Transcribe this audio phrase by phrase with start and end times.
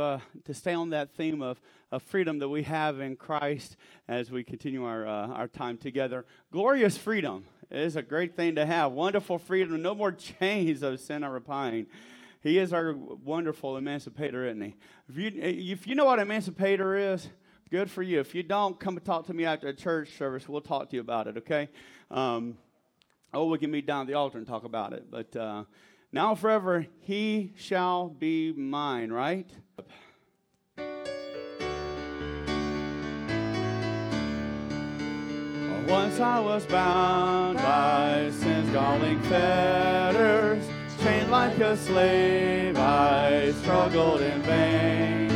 [0.00, 1.60] uh, to stay on that theme of,
[1.92, 3.76] of freedom that we have in Christ
[4.08, 6.24] as we continue our, uh, our time together.
[6.50, 8.92] Glorious freedom is a great thing to have.
[8.92, 9.80] Wonderful freedom.
[9.80, 11.86] No more chains of sin or repine.
[12.42, 14.74] He is our wonderful emancipator, isn't he?
[15.08, 17.28] If you, if you know what emancipator is,
[17.70, 18.18] good for you.
[18.18, 20.48] If you don't, come and talk to me after the church service.
[20.48, 21.68] We'll talk to you about it, okay?
[22.10, 22.56] Um,
[23.34, 25.10] oh, we can meet down at the altar and talk about it.
[25.10, 25.64] But uh,
[26.12, 29.50] now forever, he shall be mine, right?
[35.90, 40.64] Once I was bound by sin's galling fetters,
[41.02, 45.28] chained like a slave, I struggled in vain.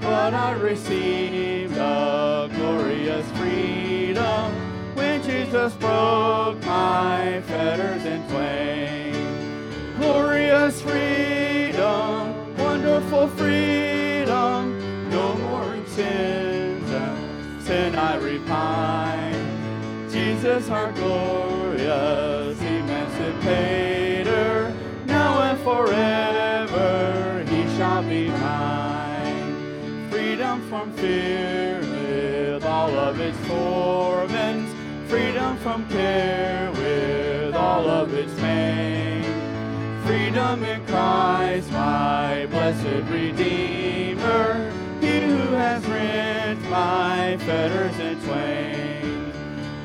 [0.00, 4.52] But I received a glorious freedom
[4.96, 8.77] when Jesus broke my fetters in twain.
[18.48, 20.10] Repine.
[20.10, 24.72] Jesus, our glorious emancipator,
[25.04, 30.08] now and forever he shall be mine.
[30.10, 34.72] Freedom from fear with all of its torments,
[35.08, 39.24] freedom from care with all of its pain.
[40.06, 44.72] Freedom in Christ, my blessed Redeemer,
[45.50, 48.88] has rent my fetters in twain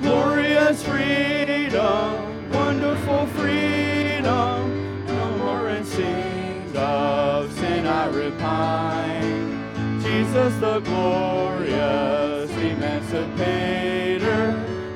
[0.03, 10.01] glorious freedom, wonderful freedom, no more in sins of sin I repine.
[10.01, 14.51] Jesus the glorious emancipator,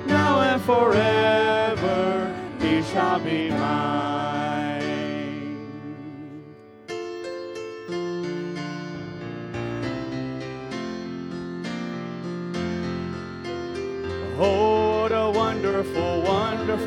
[0.06, 4.07] now and forever he shall be mine.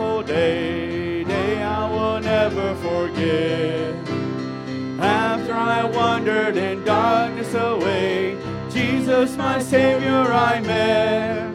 [0.00, 3.94] Wonderful day, day I will never forget.
[4.98, 8.38] After I wandered in darkness away,
[8.70, 11.52] Jesus, my Savior, I met.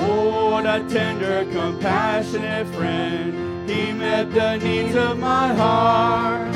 [0.00, 3.68] Oh, what a tender, compassionate friend.
[3.68, 6.54] He met the needs of my heart.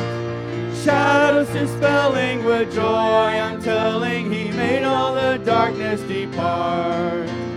[0.85, 7.48] Shadows dispelling with joy, I'm telling, He made all the darkness depart.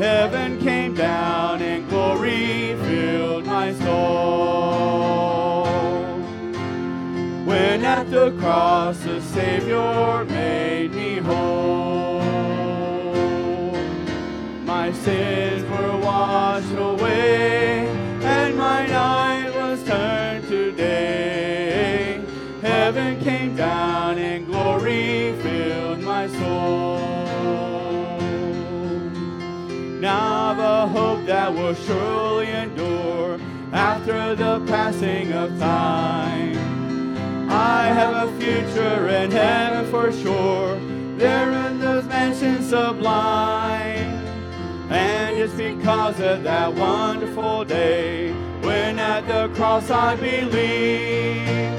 [0.00, 5.66] Heaven came down and glory filled my soul.
[7.44, 10.24] When at the cross the Savior
[31.50, 33.38] will surely endure
[33.72, 36.56] after the passing of time.
[37.50, 40.78] I have a future in heaven for sure,
[41.16, 44.18] there in those mansions sublime.
[44.90, 51.70] And it's because of that wonderful day when at the cross I believe.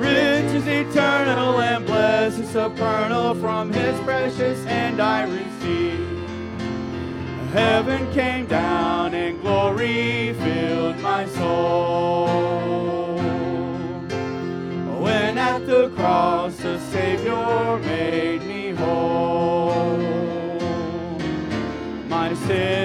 [0.00, 6.11] Riches eternal and blessings supernal from his precious hand I receive.
[7.52, 12.26] Heaven came down and glory filled my soul.
[15.02, 19.98] When at the cross the Savior made me whole,
[22.08, 22.81] my sins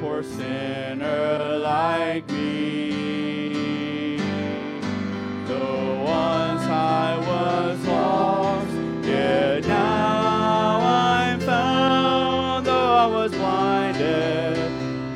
[0.00, 4.16] poor sinner like me.
[5.46, 8.72] Though once I was lost,
[9.06, 12.66] yet now I'm found.
[12.66, 14.56] Though I was blinded,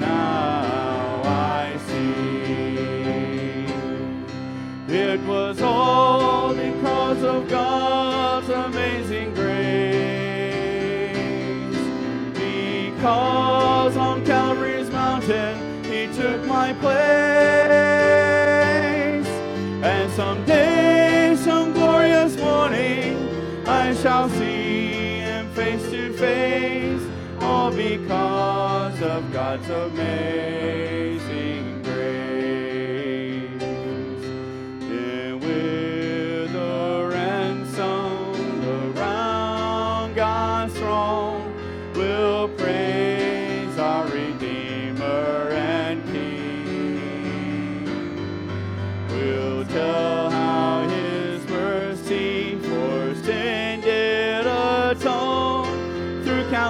[0.00, 3.66] now I see.
[4.94, 9.58] It was all because of God's amazing grace.
[12.34, 13.47] Because
[13.96, 16.98] on Calvary's mountain he took my place.
[19.82, 23.16] And someday, some glorious morning,
[23.66, 27.02] I shall see him face to face.
[27.40, 30.22] All because of God's amazing
[31.82, 33.62] grace.
[34.82, 41.54] And with a ransom around God's throne,
[41.94, 43.07] we'll praise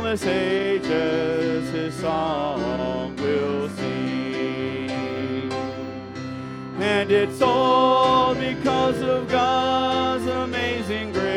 [0.08, 1.70] countless ages.
[1.70, 5.52] His song we'll sing.
[6.80, 11.28] And it's all because of God's amazing grace.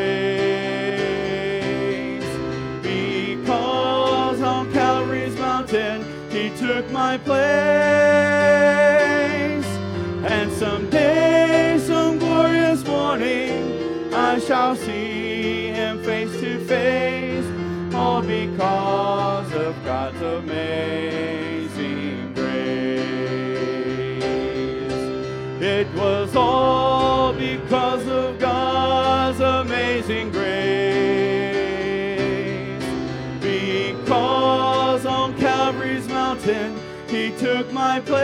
[2.82, 7.42] Because on Calvary's mountain he took my place.
[10.24, 17.21] And someday, some glorious morning, I shall see him face to face.
[26.02, 30.52] Was all because of God's amazing grace.
[33.40, 36.76] Because on Calvary's mountain
[37.08, 38.22] he took my place.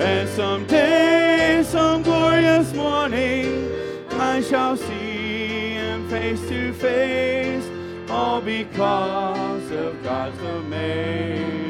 [0.00, 3.70] And someday, some glorious morning,
[4.12, 7.68] I shall see him face to face.
[8.08, 11.69] All because of God's amazing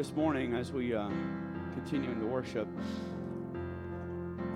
[0.00, 1.10] This morning, as we uh,
[1.74, 2.66] continue in the worship,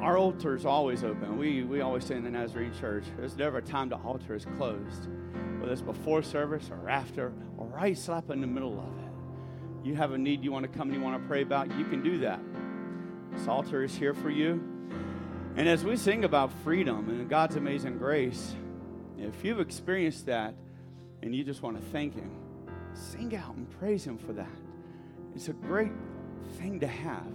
[0.00, 1.36] our altar is always open.
[1.36, 4.46] We, we always say in the Nazarene Church, there's never a time the altar is
[4.56, 5.06] closed,
[5.58, 9.86] whether it's before service or after or right slap in the middle of it.
[9.86, 11.84] You have a need you want to come and you want to pray about, you
[11.84, 12.40] can do that.
[13.30, 14.52] This altar is here for you.
[15.56, 18.54] And as we sing about freedom and God's amazing grace,
[19.18, 20.54] if you've experienced that
[21.20, 22.30] and you just want to thank Him,
[22.94, 24.48] sing out and praise Him for that.
[25.34, 25.92] It's a great
[26.58, 27.26] thing to have.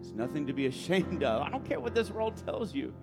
[0.00, 1.42] It's nothing to be ashamed of.
[1.42, 2.94] I don't care what this world tells you.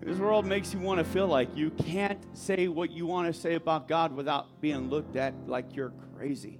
[0.00, 3.40] This world makes you want to feel like you can't say what you want to
[3.40, 6.58] say about God without being looked at like you're crazy.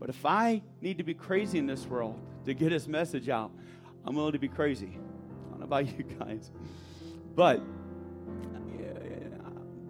[0.00, 3.52] But if I need to be crazy in this world to get his message out,
[4.04, 4.98] I'm willing to be crazy.
[4.98, 6.50] I don't know about you guys.
[7.36, 7.62] But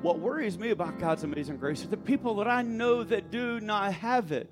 [0.03, 3.61] what worries me about God's amazing grace are the people that I know that do
[3.61, 4.51] not have it.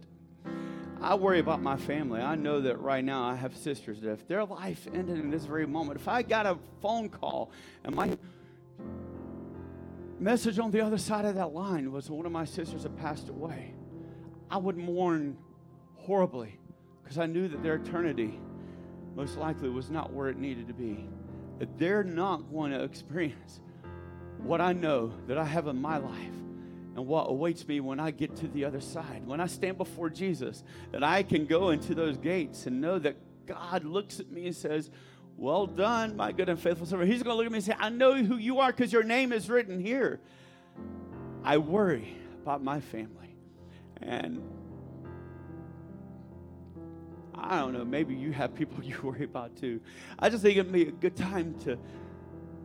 [1.02, 2.20] I worry about my family.
[2.20, 5.46] I know that right now I have sisters that if their life ended in this
[5.46, 7.50] very moment, if I got a phone call
[7.84, 8.18] and my
[10.18, 13.30] message on the other side of that line was one of my sisters had passed
[13.30, 13.74] away,
[14.50, 15.38] I would mourn
[15.96, 16.58] horribly
[17.02, 18.38] because I knew that their eternity
[19.16, 21.08] most likely was not where it needed to be.
[21.60, 23.60] That they're not going to experience
[24.38, 26.34] what I know that I have in my life
[26.96, 29.22] and what awaits me when I get to the other side.
[29.26, 33.16] When I stand before Jesus, that I can go into those gates and know that
[33.46, 34.90] God looks at me and says,
[35.36, 37.10] Well done, my good and faithful servant.
[37.10, 39.02] He's going to look at me and say, I know who you are because your
[39.02, 40.20] name is written here.
[41.44, 43.36] I worry about my family.
[44.02, 44.42] And
[47.34, 49.80] I don't know, maybe you have people you worry about too.
[50.18, 51.78] I just think it'd be a good time to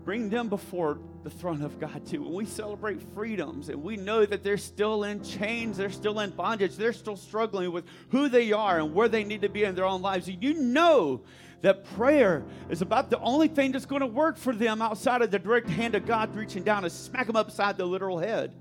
[0.05, 2.21] bring them before the throne of God too.
[2.21, 6.29] When we celebrate freedoms and we know that they're still in chains, they're still in
[6.29, 9.73] bondage, they're still struggling with who they are and where they need to be in
[9.73, 11.21] their own lives, you know
[11.61, 15.31] that prayer is about the only thing that's going to work for them outside of
[15.31, 18.53] the direct hand of God reaching down and smack them upside the literal head.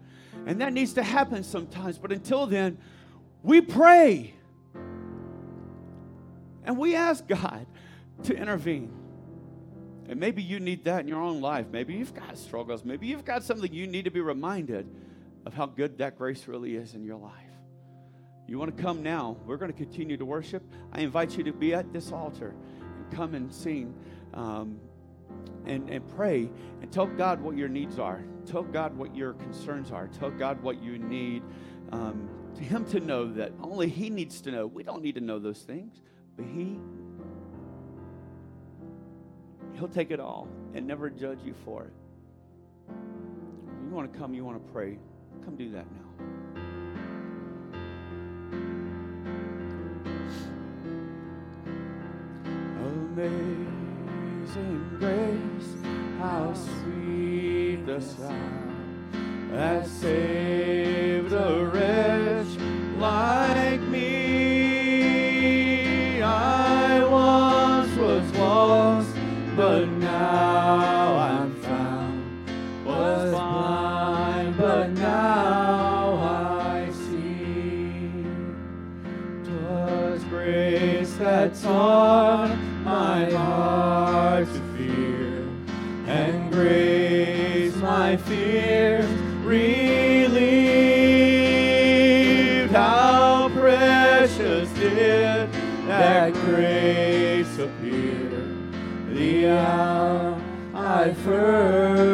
[0.46, 1.98] And that needs to happen sometimes.
[1.98, 2.78] But until then,
[3.42, 4.32] we pray
[6.64, 7.66] and we ask God
[8.22, 9.03] to intervene.
[10.08, 11.66] And maybe you need that in your own life.
[11.70, 12.84] Maybe you've got struggles.
[12.84, 14.87] Maybe you've got something you need to be reminded
[15.46, 17.32] of how good that grace really is in your life.
[18.46, 19.37] You want to come now?
[19.46, 20.62] We're going to continue to worship.
[20.92, 23.94] I invite you to be at this altar and come and sing
[24.34, 24.78] um,
[25.64, 26.50] and, and pray
[26.82, 28.23] and tell God what your needs are.
[28.44, 30.08] Tell God what your concerns are.
[30.08, 31.42] Tell God what you need.
[31.92, 34.66] Um, to Him to know that only He needs to know.
[34.66, 36.00] We don't need to know those things,
[36.37, 36.78] but He
[39.74, 41.92] He'll take it all and never judge you for it.
[42.88, 44.98] You want to come, you want to pray,
[45.44, 46.00] come do that now.
[53.16, 55.76] Amazing grace,
[56.18, 60.83] how sweet the sound that saved
[80.28, 85.48] grace that taught my heart to fear
[86.06, 89.06] and graze my fear
[89.42, 90.66] really
[92.68, 95.48] how precious did
[95.86, 98.30] that grace appear
[99.10, 100.40] the hour
[100.74, 102.13] I first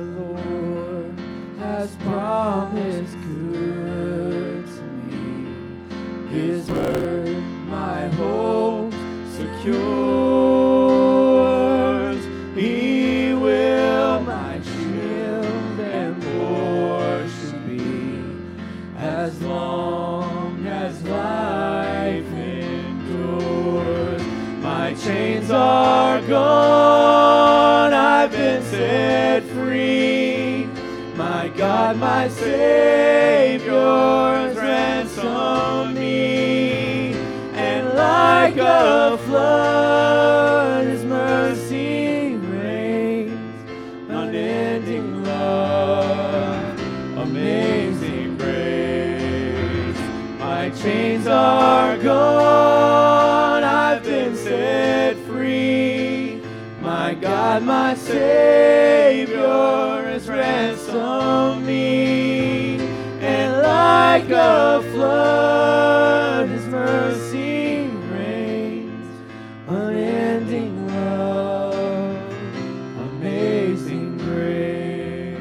[0.00, 1.12] The Lord
[1.58, 5.20] has promised good to me.
[6.30, 8.94] His word, my hope
[9.36, 10.00] secures.
[12.54, 17.84] He will my shield and portion be
[18.96, 24.22] as long as life endures.
[24.62, 26.89] My chains are gone,
[31.90, 33.74] God, my Savior
[34.54, 37.14] ransomed me,
[37.52, 43.64] and like a flood, His mercy rains,
[44.08, 46.78] unending love,
[47.18, 49.98] amazing grace.
[50.38, 56.40] My chains are gone, I've been set free.
[56.80, 60.09] My God, my Savior
[60.42, 62.78] has ransomed me,
[63.20, 69.06] and like a flood, His mercy rains,
[69.68, 72.16] unending love,
[73.12, 75.36] amazing grace.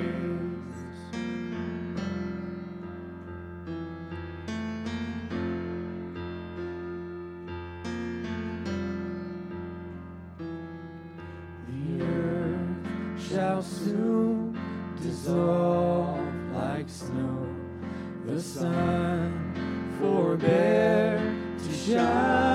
[11.67, 14.38] The earth shall soon
[15.19, 17.47] dissolve like snow.
[18.25, 22.48] The sun forbear to shine,